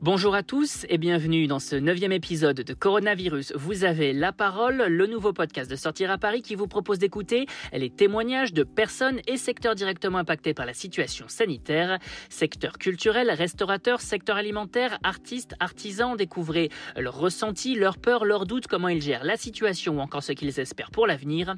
Bonjour 0.00 0.34
à 0.34 0.42
tous 0.42 0.86
et 0.88 0.98
bienvenue 0.98 1.46
dans 1.46 1.60
ce 1.60 1.76
neuvième 1.76 2.10
épisode 2.10 2.56
de 2.56 2.74
Coronavirus. 2.74 3.52
Vous 3.54 3.84
avez 3.84 4.12
la 4.12 4.32
parole, 4.32 4.82
le 4.88 5.06
nouveau 5.06 5.32
podcast 5.32 5.70
de 5.70 5.76
Sortir 5.76 6.10
à 6.10 6.18
Paris 6.18 6.42
qui 6.42 6.56
vous 6.56 6.66
propose 6.66 6.98
d'écouter 6.98 7.46
les 7.72 7.90
témoignages 7.90 8.52
de 8.52 8.64
personnes 8.64 9.20
et 9.28 9.36
secteurs 9.36 9.76
directement 9.76 10.18
impactés 10.18 10.52
par 10.52 10.66
la 10.66 10.74
situation 10.74 11.26
sanitaire. 11.28 12.00
Secteur 12.28 12.78
culturel, 12.78 13.30
restaurateur, 13.30 14.00
secteur 14.00 14.36
alimentaire, 14.36 14.98
artistes, 15.04 15.54
artisans, 15.60 16.16
découvrez 16.16 16.70
leurs 16.96 17.16
ressentis, 17.16 17.76
leurs 17.76 17.98
peurs, 17.98 18.24
leurs 18.24 18.46
doutes, 18.46 18.66
comment 18.66 18.88
ils 18.88 19.00
gèrent 19.00 19.24
la 19.24 19.36
situation 19.36 19.98
ou 19.98 20.00
encore 20.00 20.24
ce 20.24 20.32
qu'ils 20.32 20.58
espèrent 20.58 20.90
pour 20.90 21.06
l'avenir. 21.06 21.54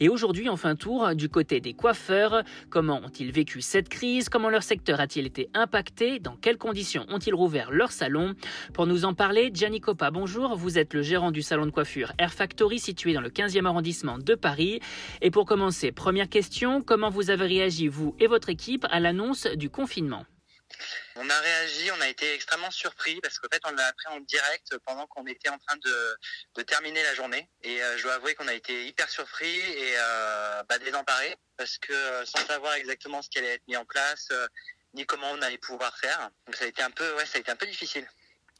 Et 0.00 0.10
aujourd'hui, 0.10 0.50
on 0.50 0.56
fait 0.56 0.68
un 0.68 0.76
tour 0.76 1.14
du 1.14 1.30
côté 1.30 1.60
des 1.60 1.72
coiffeurs. 1.72 2.42
Comment 2.68 3.00
ont-ils 3.02 3.32
vécu 3.32 3.62
cette 3.62 3.88
crise? 3.88 4.28
Comment 4.28 4.50
leur 4.50 4.62
secteur 4.62 5.00
a-t-il 5.00 5.24
été 5.26 5.48
impacté? 5.54 6.18
Dans 6.18 6.36
quelles 6.36 6.58
conditions 6.58 7.06
ont-ils 7.08 7.34
rouvert 7.34 7.72
leur 7.78 7.92
salon. 7.92 8.34
Pour 8.74 8.86
nous 8.86 9.04
en 9.04 9.14
parler, 9.14 9.50
Gianni 9.54 9.80
Coppa, 9.80 10.10
bonjour. 10.10 10.56
Vous 10.56 10.78
êtes 10.78 10.92
le 10.92 11.02
gérant 11.02 11.30
du 11.30 11.42
salon 11.42 11.64
de 11.64 11.70
coiffure 11.70 12.12
Air 12.18 12.34
Factory 12.34 12.80
situé 12.80 13.14
dans 13.14 13.20
le 13.20 13.30
15e 13.30 13.64
arrondissement 13.66 14.18
de 14.18 14.34
Paris. 14.34 14.80
Et 15.22 15.30
pour 15.30 15.46
commencer, 15.46 15.92
première 15.92 16.28
question, 16.28 16.82
comment 16.82 17.08
vous 17.08 17.30
avez 17.30 17.46
réagi, 17.46 17.86
vous 17.88 18.16
et 18.18 18.26
votre 18.26 18.48
équipe, 18.50 18.84
à 18.90 18.98
l'annonce 18.98 19.46
du 19.46 19.70
confinement? 19.70 20.26
On 21.16 21.28
a 21.28 21.40
réagi, 21.40 21.90
on 21.90 22.00
a 22.00 22.08
été 22.08 22.34
extrêmement 22.34 22.70
surpris 22.70 23.20
parce 23.20 23.38
qu'en 23.38 23.48
fait 23.52 23.62
on 23.66 23.72
l'a 23.72 23.86
appris 23.86 24.06
en 24.08 24.20
direct 24.20 24.76
pendant 24.84 25.06
qu'on 25.06 25.26
était 25.26 25.48
en 25.48 25.58
train 25.58 25.76
de, 25.76 26.62
terminer 26.62 27.02
la 27.02 27.14
journée. 27.14 27.48
Et 27.62 27.82
euh, 27.82 27.96
je 27.96 28.02
dois 28.02 28.14
avouer 28.14 28.34
qu'on 28.34 28.48
a 28.48 28.54
été 28.54 28.86
hyper 28.86 29.08
surpris 29.08 29.58
et 29.58 29.94
euh, 29.96 30.62
bah, 30.68 30.78
désemparés 30.78 31.36
parce 31.56 31.78
que 31.78 31.92
euh, 31.92 32.24
sans 32.24 32.44
savoir 32.46 32.74
exactement 32.74 33.22
ce 33.22 33.30
qui 33.30 33.38
allait 33.38 33.54
être 33.54 33.66
mis 33.66 33.76
en 33.76 33.84
place, 33.84 34.28
ni 34.94 35.06
comment 35.06 35.30
on 35.32 35.42
allait 35.42 35.58
pouvoir 35.58 35.96
faire. 35.98 36.30
Donc 36.46 36.56
ça 36.56 36.64
a 36.64 36.68
été 36.68 36.82
un 36.82 36.90
peu, 36.90 37.14
ouais, 37.16 37.26
ça 37.26 37.38
a 37.38 37.40
été 37.40 37.50
un 37.50 37.56
peu 37.56 37.66
difficile. 37.66 38.06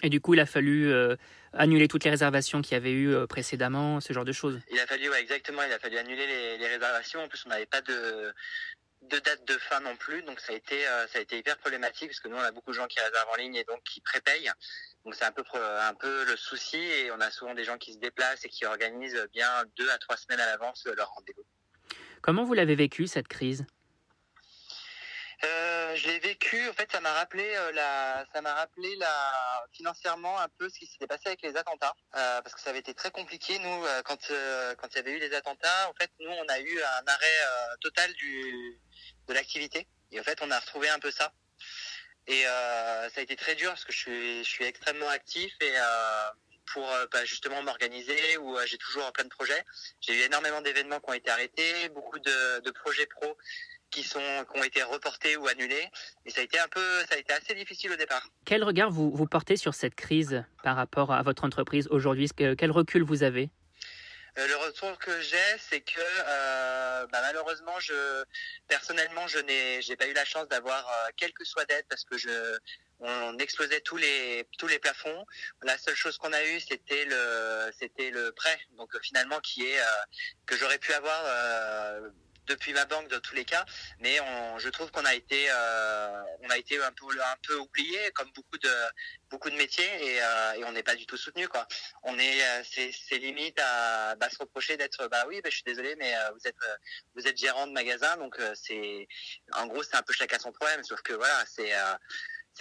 Et 0.02 0.10
du 0.10 0.20
coup, 0.20 0.34
il 0.34 0.40
a 0.40 0.46
fallu 0.46 0.92
euh, 0.92 1.16
annuler 1.52 1.88
toutes 1.88 2.04
les 2.04 2.10
réservations 2.10 2.62
qu'il 2.62 2.74
y 2.74 2.76
avait 2.76 2.92
eu 2.92 3.12
euh, 3.12 3.26
précédemment, 3.26 4.00
ce 4.00 4.12
genre 4.12 4.24
de 4.24 4.32
choses. 4.32 4.60
Il 4.70 4.78
a 4.78 4.86
fallu, 4.86 5.08
ouais, 5.10 5.20
exactement, 5.20 5.62
il 5.62 5.72
a 5.72 5.78
fallu 5.78 5.96
annuler 5.98 6.26
les, 6.58 6.66
réservations. 6.66 7.20
En 7.20 7.28
plus, 7.28 7.42
on 7.46 7.48
n'avait 7.48 7.66
pas 7.66 7.80
de, 7.80 8.32
de 9.02 9.18
date 9.18 9.44
de 9.44 9.54
fin 9.54 9.80
non 9.80 9.96
plus, 9.96 10.22
donc 10.22 10.38
ça 10.38 10.52
a 10.52 10.56
été, 10.56 10.86
euh, 10.86 11.06
ça 11.08 11.18
a 11.18 11.22
été 11.22 11.38
hyper 11.38 11.56
problématique 11.58 12.10
parce 12.10 12.20
que 12.20 12.28
nous, 12.28 12.36
on 12.36 12.40
a 12.40 12.52
beaucoup 12.52 12.70
de 12.70 12.76
gens 12.76 12.86
qui 12.86 13.00
réservent 13.00 13.28
en 13.32 13.36
ligne 13.36 13.56
et 13.56 13.64
donc 13.64 13.82
qui 13.82 14.00
prépayent. 14.00 14.52
Donc 15.04 15.16
c'est 15.16 15.24
un 15.24 15.32
peu, 15.32 15.42
un 15.54 15.94
peu 15.94 16.24
le 16.26 16.36
souci 16.36 16.76
et 16.76 17.10
on 17.10 17.20
a 17.20 17.30
souvent 17.30 17.54
des 17.54 17.64
gens 17.64 17.78
qui 17.78 17.92
se 17.92 17.98
déplacent 17.98 18.44
et 18.44 18.48
qui 18.48 18.66
organisent 18.66 19.26
bien 19.32 19.48
deux 19.76 19.90
à 19.90 19.98
trois 19.98 20.16
semaines 20.16 20.40
à 20.40 20.46
l'avance 20.46 20.86
leur 20.96 21.08
rendez-vous. 21.08 21.44
Comment 22.20 22.44
vous 22.44 22.54
l'avez 22.54 22.74
vécu 22.74 23.06
cette 23.06 23.28
crise? 23.28 23.64
Euh, 25.44 25.94
je 25.94 26.08
l'ai 26.08 26.18
vécu. 26.18 26.68
En 26.68 26.72
fait, 26.72 26.90
ça 26.90 27.00
m'a 27.00 27.12
rappelé 27.12 27.44
euh, 27.44 27.72
la, 27.72 28.24
ça 28.32 28.42
m'a 28.42 28.54
rappelé 28.54 28.96
la 28.96 29.66
financièrement 29.72 30.38
un 30.40 30.48
peu 30.58 30.68
ce 30.68 30.78
qui 30.78 30.86
s'était 30.86 31.06
passé 31.06 31.22
avec 31.26 31.42
les 31.42 31.56
attentats, 31.56 31.94
euh, 32.16 32.42
parce 32.42 32.54
que 32.54 32.60
ça 32.60 32.70
avait 32.70 32.80
été 32.80 32.92
très 32.94 33.10
compliqué. 33.10 33.58
Nous, 33.60 33.84
quand 34.04 34.18
quand 34.78 34.88
il 34.90 34.96
y 34.96 34.98
avait 34.98 35.12
eu 35.12 35.18
les 35.18 35.34
attentats, 35.34 35.88
en 35.88 35.94
fait, 35.94 36.10
nous, 36.18 36.30
on 36.30 36.48
a 36.48 36.58
eu 36.58 36.82
un 36.82 37.06
arrêt 37.06 37.38
total 37.80 38.12
du 38.14 38.80
de 39.28 39.34
l'activité. 39.34 39.86
Et 40.10 40.18
en 40.18 40.24
fait, 40.24 40.38
on 40.42 40.50
a 40.50 40.58
retrouvé 40.58 40.88
un 40.88 40.98
peu 40.98 41.10
ça. 41.10 41.32
Et 42.26 42.42
ça 42.42 43.08
a 43.16 43.20
été 43.20 43.36
très 43.36 43.54
dur 43.54 43.70
parce 43.70 43.84
que 43.84 43.92
je 43.92 43.98
suis, 43.98 44.44
je 44.44 44.50
suis 44.50 44.64
extrêmement 44.64 45.08
actif 45.08 45.52
et 45.60 45.74
pour 46.72 46.86
bah, 47.12 47.24
justement 47.24 47.62
m'organiser 47.62 48.36
où 48.38 48.56
j'ai 48.66 48.76
toujours 48.78 49.10
plein 49.12 49.24
de 49.24 49.30
projets. 49.30 49.64
J'ai 50.00 50.14
eu 50.14 50.20
énormément 50.22 50.60
d'événements 50.60 51.00
qui 51.00 51.10
ont 51.10 51.14
été 51.14 51.30
arrêtés, 51.30 51.88
beaucoup 51.90 52.18
de 52.18 52.70
projets 52.70 53.06
pro 53.06 53.36
qui 53.90 54.02
sont 54.02 54.20
qui 54.52 54.58
ont 54.58 54.64
été 54.64 54.82
reportés 54.82 55.36
ou 55.36 55.46
annulés 55.48 55.88
et 56.26 56.30
ça 56.30 56.40
a 56.40 56.44
été 56.44 56.58
un 56.58 56.68
peu 56.68 56.80
ça 57.08 57.14
a 57.14 57.18
été 57.18 57.32
assez 57.32 57.54
difficile 57.54 57.92
au 57.92 57.96
départ. 57.96 58.28
Quel 58.44 58.64
regard 58.64 58.90
vous, 58.90 59.10
vous 59.10 59.26
portez 59.26 59.56
sur 59.56 59.74
cette 59.74 59.94
crise 59.94 60.44
par 60.62 60.76
rapport 60.76 61.12
à 61.12 61.22
votre 61.22 61.44
entreprise 61.44 61.88
aujourd'hui? 61.90 62.28
Quel 62.36 62.70
recul 62.70 63.02
vous 63.02 63.22
avez? 63.22 63.50
Euh, 64.38 64.46
le 64.46 64.56
retour 64.56 64.96
que 64.98 65.20
j'ai, 65.20 65.58
c'est 65.58 65.80
que 65.80 66.00
euh, 66.00 67.06
bah, 67.06 67.20
malheureusement, 67.22 67.78
je 67.80 68.24
personnellement, 68.68 69.26
je 69.26 69.38
n'ai, 69.38 69.82
j'ai 69.82 69.96
pas 69.96 70.06
eu 70.06 70.12
la 70.12 70.24
chance 70.24 70.46
d'avoir 70.48 70.86
euh, 70.86 71.10
quelle 71.16 71.32
que 71.32 71.44
soit 71.44 71.64
d'aide 71.64 71.84
parce 71.88 72.04
que 72.04 72.16
je, 72.16 72.58
on 73.00 73.36
explosait 73.38 73.80
tous 73.80 73.96
les 73.96 74.46
tous 74.58 74.68
les 74.68 74.78
plafonds. 74.78 75.24
La 75.62 75.76
seule 75.78 75.96
chose 75.96 76.18
qu'on 76.18 76.32
a 76.32 76.44
eue, 76.44 76.60
c'était 76.60 77.04
le 77.06 77.70
c'était 77.78 78.10
le 78.10 78.32
prêt, 78.32 78.58
donc 78.76 78.90
finalement 79.02 79.40
qui 79.40 79.64
est 79.64 79.80
que 80.46 80.56
j'aurais 80.56 80.78
pu 80.78 80.92
avoir 80.92 81.20
depuis 82.48 82.72
ma 82.72 82.84
banque 82.86 83.08
dans 83.08 83.20
tous 83.20 83.34
les 83.34 83.44
cas, 83.44 83.64
mais 84.00 84.18
je 84.58 84.68
trouve 84.68 84.90
qu'on 84.90 85.04
a 85.04 85.14
été, 85.14 85.46
euh, 85.50 86.22
on 86.42 86.50
a 86.50 86.58
été 86.58 86.82
un 86.82 86.92
peu, 86.92 87.06
un 87.06 87.54
oublié, 87.56 88.10
comme 88.14 88.30
beaucoup 88.34 88.58
de, 88.58 88.70
beaucoup 89.30 89.50
de 89.50 89.56
métiers, 89.56 89.84
et, 89.84 90.22
euh, 90.22 90.66
on 90.66 90.72
n'est 90.72 90.82
pas 90.82 90.96
du 90.96 91.06
tout 91.06 91.16
soutenu, 91.16 91.48
quoi. 91.48 91.66
On 92.02 92.18
est, 92.18 92.42
euh, 92.42 92.62
c'est, 92.64 93.18
limite 93.18 93.58
à 93.60 94.14
bah, 94.16 94.28
se 94.30 94.38
reprocher 94.38 94.76
d'être, 94.76 95.08
bah 95.08 95.24
oui, 95.28 95.40
bah, 95.42 95.50
je 95.50 95.56
suis 95.56 95.64
désolé, 95.64 95.94
mais 95.96 96.12
vous 96.32 96.46
êtes, 96.46 96.56
vous 97.14 97.26
êtes 97.26 97.36
gérant 97.36 97.66
de 97.66 97.72
magasin, 97.72 98.16
donc 98.16 98.40
c'est, 98.54 99.06
en 99.54 99.66
gros, 99.66 99.82
c'est 99.82 99.96
un 99.96 100.02
peu 100.02 100.12
chacun 100.12 100.38
son 100.38 100.52
problème, 100.52 100.82
sauf 100.84 101.02
que 101.02 101.12
voilà, 101.12 101.44
c'est 101.46 101.72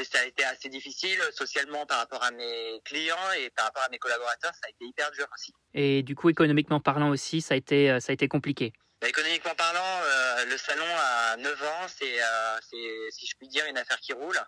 ça 0.03 0.19
a 0.19 0.25
été 0.25 0.43
assez 0.43 0.69
difficile 0.69 1.19
socialement 1.31 1.87
par 1.87 1.97
rapport 1.97 2.23
à 2.23 2.29
mes 2.29 2.79
clients 2.85 3.15
et 3.39 3.49
par 3.49 3.65
rapport 3.65 3.81
à 3.83 3.89
mes 3.89 3.97
collaborateurs, 3.97 4.53
ça 4.53 4.67
a 4.67 4.69
été 4.69 4.85
hyper 4.85 5.09
dur 5.11 5.25
aussi. 5.33 5.51
Et 5.73 6.03
du 6.03 6.13
coup, 6.15 6.29
économiquement 6.29 6.79
parlant 6.79 7.09
aussi, 7.09 7.41
ça 7.41 7.55
a 7.55 7.57
été, 7.57 7.99
ça 7.99 8.11
a 8.11 8.13
été 8.13 8.27
compliqué. 8.27 8.73
Bah, 8.99 9.07
économiquement 9.07 9.53
parlant, 9.53 10.01
euh, 10.03 10.45
le 10.45 10.57
salon 10.57 10.83
a 10.97 11.37
9 11.37 11.63
ans, 11.63 11.85
euh, 12.01 12.59
c'est, 12.67 13.11
si 13.11 13.27
je 13.27 13.35
puis 13.37 13.47
dire, 13.47 13.63
une 13.67 13.77
affaire 13.77 13.99
qui 13.99 14.11
roule, 14.11 14.39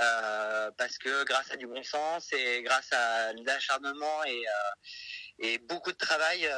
euh, 0.00 0.70
parce 0.76 0.98
que 0.98 1.22
grâce 1.22 1.52
à 1.52 1.56
du 1.56 1.68
bon 1.68 1.84
sens 1.84 2.32
et 2.32 2.62
grâce 2.62 2.92
à 2.92 3.32
l'acharnement 3.34 4.24
et, 4.24 4.44
beaucoup 5.68 5.92
de 5.92 5.96
travail, 5.96 6.48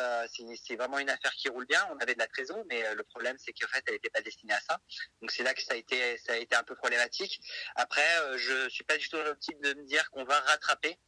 c'est, 0.65 0.77
vraiment 0.77 0.99
une 0.99 1.11
affaire 1.11 1.33
qui 1.33 1.49
roule 1.49 1.67
bien. 1.67 1.87
On 1.93 1.99
avait 1.99 2.15
de 2.15 2.19
la 2.19 2.27
trésor, 2.27 2.63
mais 2.69 2.95
le 2.95 3.03
problème 3.05 3.37
c'est 3.39 3.53
qu'en 3.53 3.69
fait, 3.69 3.83
elle 3.87 3.95
n'était 3.95 4.11
pas 4.11 4.21
destinée 4.21 4.53
à 4.55 4.61
ça. 4.61 4.79
Donc 5.21 5.31
c'est 5.31 5.43
là 5.43 5.55
que 5.55 5.63
ça 5.63 5.75
a 5.75 5.77
été, 5.77 6.19
un 6.53 6.63
peu 6.65 6.75
problématique. 6.75 7.41
Après, 7.77 8.07
je 8.37 8.69
suis 8.69 8.85
pas 8.85 8.97
du 8.97 9.09
tout 9.09 9.17
l'optique 9.17 9.61
de 9.61 9.75
me 9.75 9.85
dire 9.85 10.11
qu'on 10.11 10.25
va 10.25 10.39
rattraper. 10.41 10.99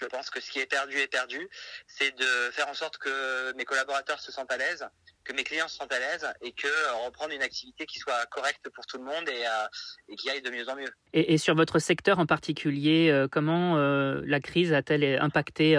Je 0.00 0.06
pense 0.06 0.30
que 0.30 0.40
ce 0.40 0.50
qui 0.50 0.58
est 0.58 0.66
perdu 0.66 0.98
est 0.98 1.08
perdu. 1.08 1.48
C'est 1.86 2.10
de 2.12 2.50
faire 2.50 2.68
en 2.68 2.74
sorte 2.74 2.98
que 2.98 3.52
mes 3.54 3.64
collaborateurs 3.64 4.20
se 4.20 4.32
sentent 4.32 4.52
à 4.52 4.56
l'aise, 4.56 4.86
que 5.24 5.32
mes 5.32 5.44
clients 5.44 5.68
se 5.68 5.76
sentent 5.76 5.92
à 5.92 5.98
l'aise 5.98 6.26
et 6.40 6.52
que 6.52 6.66
euh, 6.66 7.06
reprendre 7.06 7.32
une 7.32 7.42
activité 7.42 7.86
qui 7.86 7.98
soit 7.98 8.26
correcte 8.26 8.68
pour 8.70 8.86
tout 8.86 8.98
le 8.98 9.04
monde 9.04 9.28
et, 9.28 9.46
euh, 9.46 9.66
et 10.08 10.16
qui 10.16 10.30
aille 10.30 10.42
de 10.42 10.50
mieux 10.50 10.68
en 10.68 10.76
mieux. 10.76 10.90
Et, 11.12 11.34
et 11.34 11.38
sur 11.38 11.54
votre 11.54 11.78
secteur 11.78 12.18
en 12.18 12.26
particulier, 12.26 13.10
euh, 13.10 13.28
comment 13.28 13.76
la 13.76 14.40
crise 14.40 14.72
a-t-elle 14.72 15.20
impacté 15.20 15.76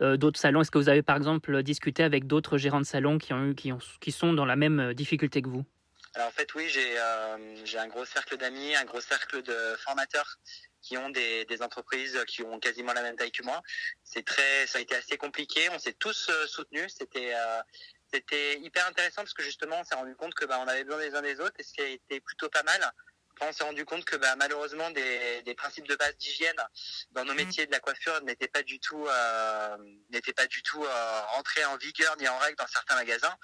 d'autres 0.00 0.38
salons? 0.38 0.62
Est-ce 0.62 0.70
que 0.70 0.78
vous 0.78 0.88
avez 0.88 1.02
par 1.02 1.16
exemple 1.16 1.62
discuté 1.62 2.02
avec 2.02 2.26
d'autres 2.26 2.58
gérants 2.58 2.80
de 2.80 2.86
salons 2.86 3.18
qui, 3.18 3.32
ont 3.32 3.44
eu, 3.46 3.54
qui, 3.54 3.72
ont, 3.72 3.78
qui 4.00 4.12
sont 4.12 4.32
dans 4.32 4.44
la 4.44 4.56
même 4.56 4.94
difficulté 4.94 5.42
que 5.42 5.48
vous? 5.48 5.64
Alors 6.14 6.28
en 6.28 6.32
fait 6.32 6.52
oui, 6.54 6.68
j'ai 6.68 6.96
j'ai 7.64 7.78
un 7.78 7.86
gros 7.88 8.04
cercle 8.04 8.36
d'amis, 8.36 8.74
un 8.74 8.84
gros 8.84 9.00
cercle 9.00 9.42
de 9.42 9.76
formateurs 9.78 10.38
qui 10.82 10.96
ont 10.96 11.10
des, 11.10 11.44
des, 11.44 11.62
entreprises 11.62 12.18
qui 12.26 12.42
ont 12.42 12.58
quasiment 12.58 12.92
la 12.92 13.02
même 13.02 13.16
taille 13.16 13.30
que 13.30 13.44
moi. 13.44 13.62
C'est 14.02 14.24
très, 14.24 14.66
ça 14.66 14.78
a 14.78 14.80
été 14.80 14.94
assez 14.94 15.18
compliqué. 15.18 15.68
On 15.72 15.78
s'est 15.78 15.92
tous 15.92 16.30
soutenus. 16.46 16.94
C'était 16.98 17.34
c'était 18.12 18.58
hyper 18.60 18.86
intéressant 18.86 19.22
parce 19.22 19.34
que 19.34 19.42
justement, 19.42 19.80
on 19.80 19.84
s'est 19.84 19.94
rendu 19.94 20.14
compte 20.16 20.34
que 20.34 20.44
bah, 20.44 20.58
on 20.64 20.68
avait 20.68 20.84
besoin 20.84 21.00
des 21.00 21.14
uns 21.14 21.22
des 21.22 21.40
autres 21.40 21.54
et 21.58 21.62
ce 21.62 21.72
qui 21.72 21.80
a 21.80 21.86
été 21.86 22.20
plutôt 22.20 22.48
pas 22.48 22.62
mal. 22.62 22.92
on 23.40 23.52
s'est 23.52 23.64
rendu 23.64 23.84
compte 23.84 24.04
que 24.04 24.16
bah, 24.16 24.34
malheureusement 24.36 24.90
des, 24.90 25.42
des, 25.42 25.54
principes 25.54 25.88
de 25.88 25.96
base 25.96 26.16
d'hygiène 26.18 26.60
dans 27.12 27.24
nos 27.24 27.32
mmh. 27.32 27.36
métiers 27.36 27.66
de 27.66 27.72
la 27.72 27.80
coiffure 27.80 28.20
n'étaient 28.22 28.48
pas 28.48 28.62
du 28.62 28.78
tout 28.80 29.06
euh, 29.06 29.76
n'étaient 30.10 30.34
pas 30.34 30.46
du 30.46 30.62
tout 30.62 30.84
euh, 30.84 31.20
rentrés 31.28 31.64
en 31.64 31.76
vigueur 31.78 32.16
ni 32.18 32.28
en 32.28 32.36
règle 32.38 32.56
dans 32.56 32.66
certains 32.66 32.96
magasins 32.96 33.34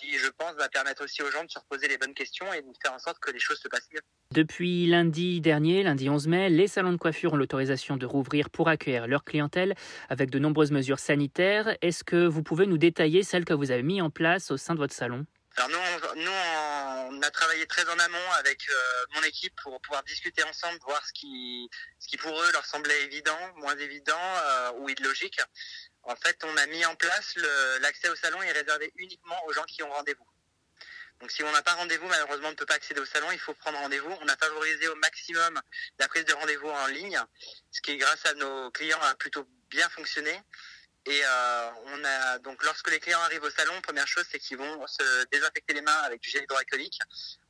qui 0.00 0.18
je 0.18 0.28
pense 0.28 0.54
va 0.54 0.68
permettre 0.68 1.04
aussi 1.04 1.22
aux 1.22 1.30
gens 1.30 1.44
de 1.44 1.50
se 1.50 1.58
reposer 1.58 1.88
les 1.88 1.98
bonnes 1.98 2.14
questions 2.14 2.52
et 2.52 2.62
de 2.62 2.68
faire 2.82 2.92
en 2.92 2.98
sorte 2.98 3.18
que 3.18 3.30
les 3.30 3.38
choses 3.38 3.58
se 3.58 3.68
passent 3.68 3.88
mieux. 3.92 4.00
Depuis 4.32 4.86
lundi 4.86 5.40
dernier, 5.40 5.82
lundi 5.82 6.08
11 6.08 6.28
mai, 6.28 6.48
les 6.48 6.68
salons 6.68 6.92
de 6.92 6.96
coiffure 6.96 7.34
ont 7.34 7.36
l'autorisation 7.36 7.96
de 7.96 8.06
rouvrir 8.06 8.50
pour 8.50 8.68
accueillir 8.68 9.06
leur 9.06 9.24
clientèle 9.24 9.74
avec 10.08 10.30
de 10.30 10.38
nombreuses 10.38 10.70
mesures 10.70 10.98
sanitaires. 10.98 11.76
Est-ce 11.82 12.04
que 12.04 12.26
vous 12.26 12.42
pouvez 12.42 12.66
nous 12.66 12.78
détailler 12.78 13.22
celles 13.22 13.44
que 13.44 13.54
vous 13.54 13.70
avez 13.70 13.82
mises 13.82 14.02
en 14.02 14.10
place 14.10 14.50
au 14.50 14.56
sein 14.56 14.74
de 14.74 14.78
votre 14.78 14.94
salon? 14.94 15.26
Alors 15.56 15.68
nous, 15.68 16.22
nous, 16.22 16.30
on 17.10 17.22
a 17.22 17.30
travaillé 17.30 17.66
très 17.66 17.86
en 17.88 17.98
amont 17.98 18.30
avec 18.38 18.62
euh, 18.70 19.04
mon 19.16 19.22
équipe 19.24 19.52
pour 19.62 19.80
pouvoir 19.80 20.04
discuter 20.04 20.44
ensemble, 20.44 20.78
voir 20.86 21.04
ce 21.04 21.12
qui, 21.12 21.68
ce 21.98 22.06
qui 22.06 22.16
pour 22.16 22.40
eux 22.40 22.52
leur 22.52 22.64
semblait 22.64 23.02
évident, 23.02 23.38
moins 23.56 23.76
évident 23.76 24.16
euh, 24.16 24.72
ou 24.78 24.88
illogique. 24.88 25.40
En 26.02 26.16
fait, 26.16 26.42
on 26.44 26.56
a 26.56 26.66
mis 26.66 26.84
en 26.86 26.94
place 26.96 27.36
l'accès 27.80 28.08
au 28.08 28.16
salon 28.16 28.42
est 28.42 28.52
réservé 28.52 28.92
uniquement 28.96 29.36
aux 29.46 29.52
gens 29.52 29.64
qui 29.64 29.82
ont 29.82 29.90
rendez-vous. 29.90 30.26
Donc 31.20 31.30
si 31.30 31.42
on 31.42 31.52
n'a 31.52 31.62
pas 31.62 31.74
rendez-vous, 31.74 32.08
malheureusement, 32.08 32.48
on 32.48 32.52
ne 32.52 32.56
peut 32.56 32.66
pas 32.66 32.74
accéder 32.74 33.00
au 33.00 33.04
salon, 33.04 33.30
il 33.30 33.38
faut 33.38 33.52
prendre 33.52 33.78
rendez-vous. 33.78 34.10
On 34.22 34.28
a 34.28 34.36
favorisé 34.36 34.88
au 34.88 34.96
maximum 34.96 35.60
la 35.98 36.08
prise 36.08 36.24
de 36.24 36.32
rendez-vous 36.32 36.68
en 36.68 36.86
ligne, 36.86 37.20
ce 37.70 37.82
qui 37.82 37.98
grâce 37.98 38.24
à 38.24 38.34
nos 38.34 38.70
clients 38.70 39.00
a 39.02 39.14
plutôt 39.16 39.46
bien 39.68 39.88
fonctionné. 39.90 40.40
Et 41.06 41.20
euh, 41.24 41.70
on 41.86 42.04
a 42.04 42.38
donc 42.40 42.62
lorsque 42.62 42.90
les 42.90 43.00
clients 43.00 43.20
arrivent 43.20 43.42
au 43.42 43.50
salon, 43.50 43.72
première 43.80 44.06
chose 44.06 44.24
c'est 44.30 44.38
qu'ils 44.38 44.58
vont 44.58 44.86
se 44.86 45.24
désinfecter 45.32 45.72
les 45.72 45.80
mains 45.80 46.00
avec 46.04 46.20
du 46.20 46.28
gel 46.28 46.42
hydroalcoolique. 46.42 46.98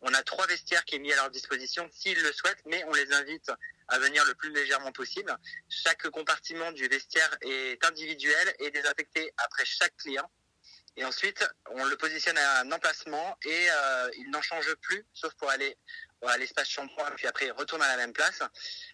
On 0.02 0.14
a 0.14 0.23
trois 0.23 0.47
vestiaires 0.47 0.85
qui 0.85 0.97
est 0.97 0.99
mis 1.00 1.12
à 1.12 1.17
leur 1.17 1.31
disposition 1.31 1.88
s'ils 1.93 2.23
le 2.23 2.32
souhaitent, 2.32 2.62
mais 2.67 2.85
on 2.85 2.94
les 2.94 3.12
invite 3.12 3.50
à 3.88 3.99
venir 3.99 4.25
le 4.25 4.35
plus 4.35 4.52
légèrement 4.52 4.93
possible. 4.93 5.37
Chaque 5.69 6.08
compartiment 6.11 6.70
du 6.70 6.87
vestiaire 6.87 7.37
est 7.41 7.85
individuel 7.85 8.55
et 8.61 8.70
désinfecté 8.70 9.32
après 9.37 9.64
chaque 9.64 9.97
client. 9.97 10.31
Et 10.97 11.05
ensuite, 11.05 11.44
on 11.70 11.85
le 11.85 11.97
positionne 11.97 12.38
à 12.38 12.61
un 12.61 12.73
emplacement 12.73 13.37
et 13.44 13.70
euh, 13.70 14.11
il 14.19 14.31
n'en 14.31 14.43
change 14.43 14.73
plus, 14.76 15.05
sauf 15.12 15.32
pour 15.35 15.50
aller 15.50 15.76
à 16.28 16.37
l'espace 16.37 16.69
shampoing, 16.69 17.11
puis 17.12 17.26
après 17.26 17.50
retourne 17.50 17.82
à 17.82 17.88
la 17.88 17.96
même 17.96 18.12
place. 18.12 18.40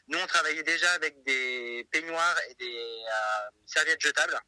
Nous, 0.09 0.19
on 0.19 0.27
travaillait 0.27 0.63
déjà 0.63 0.93
avec 0.93 1.23
des 1.25 1.87
peignoirs 1.91 2.37
et 2.49 2.55
des 2.55 2.77
euh, 2.77 3.51
serviettes 3.67 4.01
jetables. 4.01 4.39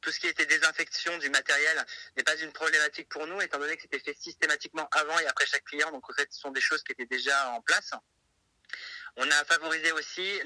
Tout 0.00 0.10
ce 0.10 0.20
qui 0.20 0.26
était 0.26 0.46
désinfection 0.46 1.16
du 1.18 1.30
matériel 1.30 1.84
n'est 2.16 2.22
pas 2.22 2.36
une 2.36 2.52
problématique 2.52 3.08
pour 3.08 3.26
nous, 3.26 3.40
étant 3.40 3.58
donné 3.58 3.76
que 3.76 3.82
c'était 3.82 3.98
fait 3.98 4.16
systématiquement 4.18 4.88
avant 4.92 5.18
et 5.18 5.26
après 5.26 5.46
chaque 5.46 5.64
client. 5.64 5.90
Donc, 5.90 6.08
en 6.08 6.12
fait, 6.12 6.28
ce 6.30 6.40
sont 6.40 6.50
des 6.50 6.60
choses 6.60 6.82
qui 6.82 6.92
étaient 6.92 7.06
déjà 7.06 7.50
en 7.50 7.60
place. 7.62 7.90
On 9.16 9.30
a 9.30 9.44
favorisé 9.44 9.92
aussi 9.92 10.40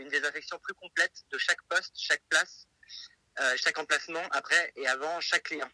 une 0.00 0.08
désinfection 0.08 0.58
plus 0.58 0.74
complète 0.74 1.12
de 1.30 1.38
chaque 1.38 1.62
poste, 1.68 1.92
chaque 1.96 2.22
place, 2.30 2.66
euh, 3.40 3.56
chaque 3.56 3.78
emplacement 3.78 4.26
après 4.30 4.72
et 4.76 4.86
avant 4.86 5.20
chaque 5.20 5.42
client. 5.42 5.70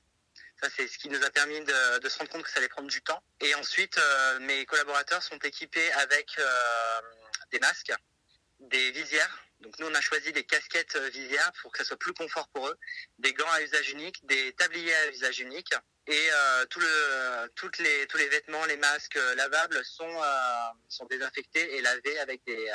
Ça, 0.63 0.69
c'est 0.77 0.87
ce 0.89 0.99
qui 0.99 1.09
nous 1.09 1.23
a 1.25 1.31
permis 1.31 1.59
de, 1.61 2.09
se 2.09 2.19
rendre 2.19 2.31
compte 2.31 2.43
que 2.43 2.51
ça 2.51 2.59
allait 2.59 2.69
prendre 2.69 2.89
du 2.89 3.01
temps. 3.01 3.23
Et 3.41 3.55
ensuite, 3.55 3.97
euh, 3.97 4.41
mes 4.41 4.67
collaborateurs 4.67 5.23
sont 5.23 5.39
équipés 5.39 5.91
avec 5.93 6.29
euh, 6.39 7.01
des 7.51 7.59
masques, 7.61 7.93
des 8.59 8.91
visières. 8.91 9.43
Donc 9.61 9.79
nous, 9.79 9.87
on 9.87 9.95
a 9.95 10.01
choisi 10.03 10.33
des 10.33 10.45
casquettes 10.45 10.97
euh, 10.97 11.09
visières 11.09 11.51
pour 11.63 11.73
que 11.73 11.79
ça 11.79 11.85
soit 11.85 11.99
plus 11.99 12.13
confort 12.13 12.49
pour 12.49 12.69
eux, 12.69 12.79
des 13.19 13.33
gants 13.33 13.51
à 13.53 13.63
usage 13.63 13.91
unique, 13.91 14.25
des 14.27 14.53
tabliers 14.53 14.95
à 14.95 15.11
usage 15.11 15.41
unique. 15.41 15.73
Et 16.07 16.13
euh, 16.13 16.65
tout 16.71 16.81
le, 16.81 17.49
toutes 17.55 17.79
les, 17.79 18.07
tous 18.09 18.17
les 18.17 18.29
vêtements, 18.29 18.65
les 18.67 18.77
masques 18.79 19.17
euh, 19.17 19.35
lavables 19.37 19.81
sont, 19.85 20.05
euh, 20.05 20.73
sont 20.89 21.05
désinfectés 21.07 21.77
et 21.77 21.83
lavés 21.83 22.19
avec 22.21 22.41
des, 22.47 22.67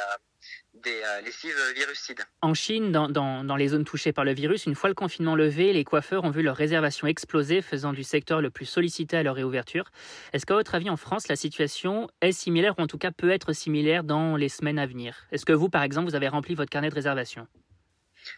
des 0.75 1.01
lessives 1.23 1.57
virucides. 1.75 2.23
En 2.41 2.53
Chine, 2.53 2.91
dans, 2.91 3.09
dans, 3.09 3.43
dans, 3.43 3.55
les 3.55 3.69
zones 3.69 3.83
touchées 3.83 4.13
par 4.13 4.25
le 4.25 4.33
virus, 4.33 4.65
une 4.67 4.75
fois 4.75 4.89
le 4.89 4.95
confinement 4.95 5.35
levé, 5.35 5.73
les 5.73 5.83
coiffeurs 5.83 6.23
ont 6.23 6.29
vu 6.29 6.43
leurs 6.43 6.55
réservations 6.55 7.07
exploser, 7.07 7.61
faisant 7.61 7.93
du 7.93 8.03
secteur 8.03 8.41
le 8.41 8.51
plus 8.51 8.65
sollicité 8.65 9.17
à 9.17 9.23
leur 9.23 9.35
réouverture. 9.35 9.91
Est-ce 10.31 10.45
qu'à 10.45 10.53
votre 10.53 10.75
avis, 10.75 10.89
en 10.89 10.97
France, 10.97 11.27
la 11.27 11.35
situation 11.35 12.07
est 12.21 12.31
similaire, 12.31 12.75
ou 12.77 12.83
en 12.83 12.87
tout 12.87 12.99
cas 12.99 13.11
peut 13.11 13.31
être 13.31 13.53
similaire 13.53 14.03
dans 14.03 14.37
les 14.37 14.49
semaines 14.49 14.79
à 14.79 14.85
venir? 14.85 15.25
Est-ce 15.31 15.45
que 15.45 15.53
vous, 15.53 15.69
par 15.69 15.83
exemple, 15.83 16.09
vous 16.09 16.15
avez 16.15 16.27
rempli 16.27 16.55
votre 16.55 16.69
carnet 16.69 16.89
de 16.89 16.95
réservation 16.95 17.47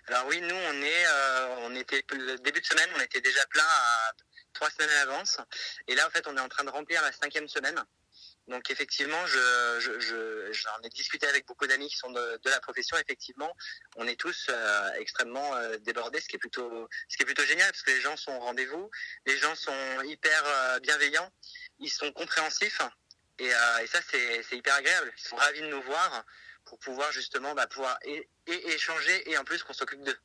alors 0.07 0.25
oui, 0.29 0.41
nous 0.41 0.55
on 0.55 0.81
est, 0.81 1.05
euh, 1.07 1.55
on 1.61 1.75
était 1.75 2.03
le 2.11 2.37
début 2.39 2.59
de 2.59 2.65
semaine, 2.65 2.89
on 2.97 3.01
était 3.01 3.21
déjà 3.21 3.45
plein 3.49 3.63
à 3.63 4.11
trois 4.57 4.69
semaines 4.71 4.89
à 4.89 5.05
l'avance, 5.05 5.37
et 5.87 5.95
là 5.95 6.05
en 6.07 6.09
fait 6.09 6.27
on 6.27 6.35
est 6.35 6.41
en 6.41 6.49
train 6.49 6.63
de 6.63 6.69
remplir 6.69 7.01
la 7.01 7.11
cinquième 7.11 7.47
semaine. 7.47 7.79
Donc 8.47 8.71
effectivement, 8.71 9.25
je, 9.25 9.79
je, 9.79 9.99
je, 9.99 10.51
j'en 10.53 10.81
ai 10.83 10.89
discuté 10.89 11.27
avec 11.27 11.45
beaucoup 11.45 11.67
d'amis 11.67 11.89
qui 11.89 11.97
sont 11.97 12.11
de, 12.11 12.39
la 12.45 12.59
profession. 12.61 12.95
Effectivement, 12.97 13.53
on 13.97 14.07
est 14.07 14.15
tous 14.15 14.47
euh, 14.49 14.89
extrêmement 14.99 15.53
euh, 15.55 15.77
débordés, 15.79 16.21
ce 16.21 16.29
qui 16.29 16.37
est 16.37 16.39
plutôt, 16.39 16.87
ce 17.09 17.17
qui 17.17 17.23
est 17.23 17.25
plutôt 17.25 17.43
génial 17.43 17.69
parce 17.69 17.83
que 17.83 17.91
les 17.91 17.99
gens 17.99 18.15
sont 18.15 18.31
au 18.31 18.39
rendez-vous, 18.39 18.89
les 19.25 19.37
gens 19.37 19.53
sont 19.55 20.01
hyper 20.05 20.43
euh, 20.45 20.79
bienveillants, 20.79 21.29
ils 21.79 21.89
sont 21.89 22.11
compréhensifs 22.13 22.81
et, 23.39 23.49
ça 23.49 23.99
c'est, 24.09 24.55
hyper 24.55 24.75
agréable. 24.75 25.11
Ils 25.17 25.27
sont 25.27 25.35
ravis 25.35 25.61
de 25.61 25.67
nous 25.67 25.81
voir 25.81 26.23
pour 26.63 26.79
pouvoir 26.79 27.11
justement 27.11 27.53
bah, 27.53 27.67
pouvoir 27.67 27.99
échanger 28.47 29.29
et 29.29 29.37
en 29.37 29.43
plus 29.43 29.61
qu'on 29.63 29.73
s'occupe 29.73 30.03
d'eux. 30.03 30.17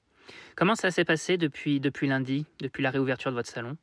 Comment 0.57 0.77
ça 0.77 0.91
s'est 0.91 1.05
passé 1.05 1.37
depuis 1.39 1.81
depuis 1.81 2.07
lundi, 2.07 2.47
depuis 2.61 2.83
la 2.83 2.91
réouverture 2.91 3.33
de 3.33 3.37
votre 3.37 3.51
salon? 3.51 3.77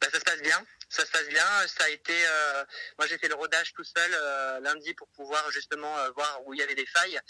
Bah, 0.00 0.08
ça 0.12 0.18
se 0.18 0.24
passe 0.24 0.42
bien 0.42 0.66
ça 0.88 1.04
se 1.04 1.10
passe 1.10 1.28
bien. 1.28 1.44
Ça 1.66 1.84
a 1.84 1.88
été, 1.88 2.12
euh, 2.12 2.64
moi 2.98 3.06
j'ai 3.06 3.18
fait 3.18 3.28
le 3.28 3.34
rodage 3.34 3.72
tout 3.74 3.84
seul 3.84 4.10
euh, 4.14 4.60
lundi 4.60 4.94
pour 4.94 5.08
pouvoir 5.08 5.50
justement 5.50 5.96
euh, 5.98 6.10
voir 6.10 6.40
où 6.46 6.54
il 6.54 6.60
y 6.60 6.62
avait 6.62 6.74
des 6.74 6.86
failles 6.86 7.20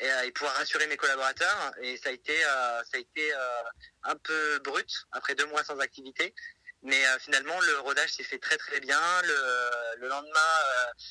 et, 0.00 0.08
et, 0.26 0.32
pouvoir 0.32 0.54
rassurer 0.56 0.86
mes 0.86 0.96
collaborateurs. 0.96 1.72
Et 1.82 1.96
ça 1.96 2.10
a 2.10 2.12
été, 2.12 2.38
ça 2.40 2.82
a 2.94 2.98
été 2.98 3.32
un 4.04 4.16
peu 4.16 4.58
brut 4.60 4.90
après 5.12 5.34
deux 5.34 5.46
mois 5.46 5.62
sans 5.64 5.78
activité. 5.78 6.34
Mais 6.82 7.02
finalement, 7.18 7.60
le 7.60 7.80
rodage 7.80 8.10
s'est 8.10 8.22
fait 8.24 8.38
très 8.38 8.56
très 8.56 8.80
bien. 8.80 8.98
Le, 9.22 10.00
le 10.00 10.08
lendemain, 10.08 10.52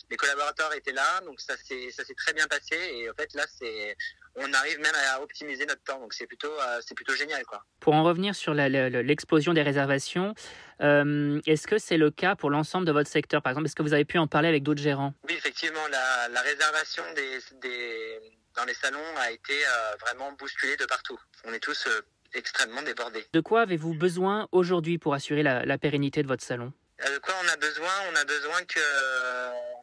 mes 0.10 0.18
collaborateurs 0.18 0.74
étaient 0.74 0.92
là, 0.92 1.22
donc 1.26 1.40
ça 1.40 1.56
s'est 1.58 1.92
ça 1.92 2.04
s'est 2.04 2.16
très 2.16 2.34
bien 2.34 2.48
passé. 2.48 2.76
Et 2.76 3.10
en 3.10 3.14
fait, 3.14 3.32
là, 3.36 3.46
c'est 3.60 3.96
on 4.36 4.52
arrive 4.54 4.80
même 4.80 4.96
à 5.12 5.22
optimiser 5.22 5.66
notre 5.66 5.84
temps. 5.84 6.00
Donc 6.00 6.14
c'est 6.14 6.26
plutôt, 6.26 6.52
euh, 6.60 6.80
c'est 6.86 6.96
plutôt 6.96 7.14
génial. 7.14 7.46
Quoi. 7.46 7.64
Pour 7.80 7.94
en 7.94 8.04
revenir 8.04 8.34
sur 8.36 8.54
l'explosion 8.56 9.54
des 9.54 9.62
réservations, 9.62 10.34
euh, 10.82 11.40
est-ce 11.46 11.68
que 11.68 11.78
c'est 11.78 11.98
le 11.98 12.10
cas 12.10 12.36
pour 12.36 12.50
l'ensemble 12.50 12.86
de 12.88 12.92
votre 12.92 13.10
secteur 13.10 13.42
Par 13.42 13.52
exemple, 13.52 13.68
est-ce 13.68 13.76
que 13.76 13.84
vous 13.84 13.94
avez 13.94 14.06
pu 14.06 14.18
en 14.18 14.28
parler 14.28 14.48
avec 14.48 14.64
d'autres 14.64 14.82
gérants? 14.82 15.14
Oui, 15.28 15.36
effectivement, 15.36 15.86
la, 15.90 16.30
la 16.30 16.42
réservation 16.42 17.04
des, 17.16 17.40
des, 17.62 18.20
dans 18.56 18.66
les 18.66 18.74
salons 18.74 19.18
a 19.18 19.32
été 19.32 19.54
euh, 19.54 19.96
vraiment 20.02 20.32
bousculée 20.34 20.78
de 20.78 20.86
partout. 20.86 21.20
On 21.44 21.54
est 21.54 21.60
tous 21.60 21.86
euh, 21.88 22.02
extrêmement 22.34 22.82
débordés. 22.82 23.26
De 23.34 23.40
quoi 23.40 23.62
avez-vous 23.62 23.94
besoin 23.94 24.48
aujourd'hui 24.52 24.98
pour 24.98 25.14
assurer 25.14 25.44
la, 25.44 25.66
la, 25.66 25.78
pérennité 25.78 26.24
de 26.24 26.28
votre 26.28 26.44
salon? 26.44 26.74
De 27.00 27.18
quoi 27.20 27.34
on 27.44 27.48
a 27.48 27.58
besoin? 27.58 27.92
On 28.12 28.16
a 28.16 28.26
besoin 28.26 28.64
que, 28.66 28.80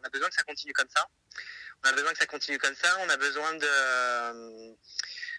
on 0.01 0.07
a 0.07 0.11
besoin 0.11 0.29
que 0.29 0.35
ça 0.35 0.43
continue 0.43 0.73
comme 0.73 0.89
ça. 0.95 1.07
On 1.85 1.89
a 1.89 1.93
besoin 1.93 2.13
que 2.13 2.19
ça 2.19 2.27
continue 2.27 2.59
comme 2.59 2.75
ça. 2.75 2.89
On 3.07 3.09
a 3.09 3.17
besoin 3.17 3.55
de 3.55 4.77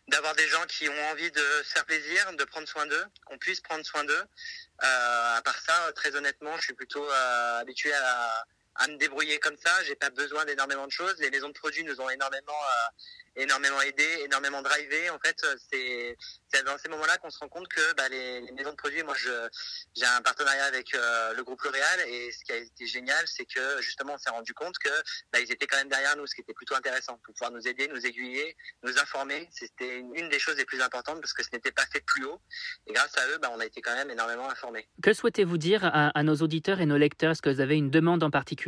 d'avoir 0.10 0.36
des 0.36 0.48
gens 0.48 0.64
qui 0.68 0.88
ont 0.88 1.06
envie 1.12 1.32
de 1.32 1.44
se 1.64 1.74
faire 1.74 1.86
plaisir, 1.86 2.32
de 2.38 2.44
prendre 2.46 2.68
soin 2.68 2.86
d'eux, 2.86 3.06
qu'on 3.26 3.38
puisse 3.38 3.60
prendre 3.60 3.86
soin 3.86 4.06
d'eux. 4.06 4.14
Euh, 4.14 5.38
à 5.38 5.42
part 5.44 5.60
ça, 5.60 5.92
très 5.96 6.16
honnêtement, 6.16 6.56
je 6.58 6.62
suis 6.62 6.74
plutôt 6.74 7.04
euh, 7.04 7.60
habitué 7.60 7.92
à, 7.94 8.46
à, 8.78 8.88
me 8.88 8.98
débrouiller 8.98 9.40
comme 9.40 9.58
ça. 9.58 9.84
J'ai 9.84 9.96
pas 9.96 10.10
besoin 10.10 10.46
d'énormément 10.46 10.86
de 10.86 10.92
choses. 10.92 11.16
Les 11.20 11.30
maisons 11.30 11.50
de 11.50 11.54
produits 11.54 11.84
nous 11.84 12.00
ont 12.02 12.10
énormément 12.10 12.54
euh, 12.54 12.90
énormément 13.38 13.82
aidé, 13.82 14.04
énormément 14.26 14.62
drivé. 14.62 15.10
En 15.10 15.20
fait, 15.20 15.46
c'est 15.72 16.64
dans 16.64 16.78
ces 16.78 16.90
moments-là 16.90 17.18
qu'on 17.18 17.30
se 17.30 17.40
rend 17.40 17.48
compte 17.48 17.68
que 17.68 17.94
bah, 17.96 18.10
les, 18.10 18.42
maisons 18.54 18.72
de 18.72 18.76
produits, 18.76 19.04
moi, 19.04 19.16
j'ai 19.16 20.06
un 20.06 20.22
partenariat 20.22 20.66
avec 20.66 20.94
euh, 20.96 21.34
le 21.34 21.44
groupe 21.44 21.62
L'Oréal 21.62 22.00
et 22.08 22.32
ce 22.32 22.44
qui 22.44 22.52
a 22.52 22.58
été 22.58 22.88
génial, 22.88 23.24
c'est 23.28 23.46
que 23.46 23.82
justement, 23.82 24.14
on 24.14 24.18
s'est 24.18 24.30
rendu 24.30 24.54
compte 24.54 24.78
que 24.80 24.90
bah, 25.32 25.40
ils 25.40 25.52
étaient 25.52 25.68
quand 25.68 25.78
même 25.78 25.90
derrière 25.90 26.18
nous, 26.18 26.26
ce 26.26 26.36
qui 26.36 26.42
était 26.42 26.54
plutôt 26.54 26.76
intéressant 26.76 27.18
pour 27.24 27.34
pouvoir 27.34 27.52
nous 27.52 27.68
aider, 27.68 27.88
nous 27.88 28.06
aiguiller, 28.06 28.56
nous 28.84 28.98
informer. 28.98 29.48
C'était 29.52 30.00
une, 30.00 30.16
une, 30.16 30.30
des 30.30 30.40
choses 30.40 30.58
les 30.58 30.66
plus 30.66 30.82
importantes 30.82 31.22
parce 31.22 31.34
que 31.34 31.44
ce 31.44 31.50
n'était 31.54 31.72
pas 31.72 31.86
fait 31.92 32.02
plus 32.02 32.26
haut. 32.26 32.42
Et 32.88 32.94
grâce 32.94 33.16
à 33.18 33.28
eux, 33.30 33.38
bah, 33.42 33.52
on 33.54 33.60
a 33.60 33.66
été 33.66 33.82
quand 33.82 33.96
même 33.96 34.10
énormément 34.10 34.50
informés. 34.50 34.88
Que 35.04 35.14
souhaitez-vous 35.14 35.58
dire 35.58 35.86
à, 35.86 36.10
à 36.18 36.24
nos 36.24 36.36
auditeurs 36.38 36.82
et 36.82 36.86
nos 36.86 36.98
lecteurs? 36.98 37.32
Est-ce 37.32 37.42
que 37.42 37.50
vous 37.50 37.62
avez 37.62 37.76
une 37.76 37.92
demande 37.92 38.24
en 38.24 38.32
particulier? 38.32 38.67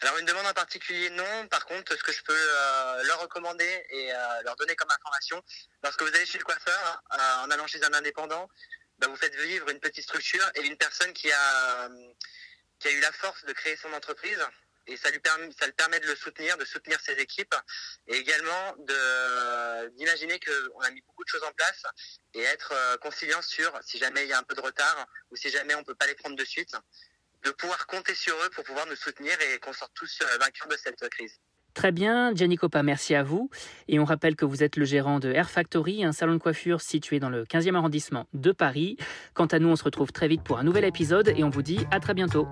Alors 0.00 0.18
une 0.18 0.26
demande 0.26 0.46
en 0.46 0.52
particulier 0.52 1.10
non. 1.10 1.48
Par 1.48 1.64
contre, 1.66 1.96
ce 1.96 2.02
que 2.02 2.12
je 2.12 2.22
peux 2.22 2.34
euh, 2.36 3.02
leur 3.04 3.20
recommander 3.20 3.86
et 3.90 4.12
euh, 4.12 4.42
leur 4.44 4.56
donner 4.56 4.76
comme 4.76 4.90
information, 4.90 5.42
lorsque 5.82 6.02
vous 6.02 6.14
allez 6.14 6.26
chez 6.26 6.38
le 6.38 6.44
coiffeur, 6.44 7.02
euh, 7.14 7.44
en 7.44 7.50
allant 7.50 7.66
chez 7.66 7.82
un 7.82 7.92
indépendant, 7.94 8.48
bah, 8.98 9.06
vous 9.08 9.16
faites 9.16 9.34
vivre 9.34 9.68
une 9.70 9.80
petite 9.80 10.04
structure 10.04 10.44
et 10.54 10.62
une 10.62 10.76
personne 10.76 11.12
qui 11.12 11.30
a 11.32 11.88
qui 12.78 12.88
a 12.88 12.90
eu 12.90 13.00
la 13.00 13.12
force 13.12 13.42
de 13.46 13.52
créer 13.54 13.74
son 13.76 13.90
entreprise 13.94 14.38
et 14.86 14.98
ça 14.98 15.10
lui 15.10 15.18
permet 15.18 15.50
ça 15.58 15.66
le 15.66 15.72
permet 15.72 15.98
de 15.98 16.06
le 16.06 16.14
soutenir, 16.14 16.58
de 16.58 16.66
soutenir 16.66 17.00
ses 17.00 17.14
équipes 17.14 17.54
et 18.06 18.16
également 18.16 18.76
d'imaginer 19.92 20.38
que 20.38 20.70
on 20.74 20.80
a 20.80 20.90
mis 20.90 21.00
beaucoup 21.02 21.24
de 21.24 21.28
choses 21.28 21.42
en 21.42 21.52
place 21.52 21.82
et 22.34 22.42
être 22.42 22.98
conciliant 23.00 23.40
sur 23.40 23.72
si 23.82 23.96
jamais 23.96 24.24
il 24.24 24.28
y 24.28 24.34
a 24.34 24.38
un 24.38 24.42
peu 24.42 24.54
de 24.54 24.60
retard 24.60 25.06
ou 25.30 25.36
si 25.36 25.48
jamais 25.48 25.74
on 25.74 25.84
peut 25.84 25.94
pas 25.94 26.06
les 26.06 26.14
prendre 26.14 26.36
de 26.36 26.44
suite 26.44 26.76
de 27.44 27.50
pouvoir 27.50 27.86
compter 27.86 28.14
sur 28.14 28.34
eux 28.34 28.50
pour 28.54 28.64
pouvoir 28.64 28.86
nous 28.86 28.96
soutenir 28.96 29.32
et 29.40 29.58
qu'on 29.58 29.72
sorte 29.72 29.92
tous 29.94 30.18
vainqueurs 30.40 30.68
de 30.68 30.76
cette 30.76 31.08
crise. 31.10 31.40
Très 31.76 31.92
bien, 31.92 32.34
Gianni 32.34 32.56
Coppa, 32.56 32.82
merci 32.82 33.14
à 33.14 33.22
vous. 33.22 33.50
Et 33.86 33.98
on 33.98 34.06
rappelle 34.06 34.34
que 34.34 34.46
vous 34.46 34.62
êtes 34.62 34.76
le 34.76 34.86
gérant 34.86 35.20
de 35.20 35.30
Air 35.30 35.50
Factory, 35.50 36.04
un 36.04 36.12
salon 36.12 36.32
de 36.32 36.38
coiffure 36.38 36.80
situé 36.80 37.20
dans 37.20 37.28
le 37.28 37.44
15e 37.44 37.74
arrondissement 37.74 38.26
de 38.32 38.50
Paris. 38.50 38.96
Quant 39.34 39.44
à 39.44 39.58
nous, 39.58 39.68
on 39.68 39.76
se 39.76 39.84
retrouve 39.84 40.10
très 40.10 40.26
vite 40.26 40.42
pour 40.42 40.58
un 40.58 40.64
nouvel 40.64 40.84
épisode 40.84 41.34
et 41.36 41.44
on 41.44 41.50
vous 41.50 41.62
dit 41.62 41.80
à 41.90 42.00
très 42.00 42.14
bientôt. 42.14 42.48